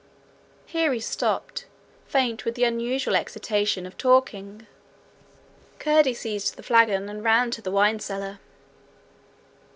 [0.65, 1.67] Here he stopped,
[2.07, 4.65] faint with the unusual exertion of talking.
[5.77, 8.39] Curdie seized the flagon, and ran to the wine cellar.